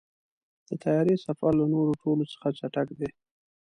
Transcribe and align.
د 0.67 0.69
طیارې 0.83 1.15
سفر 1.25 1.51
له 1.59 1.65
نورو 1.73 1.93
ټولو 2.01 2.23
څخه 2.31 2.47
چټک 2.59 2.87
دی. 2.99 3.09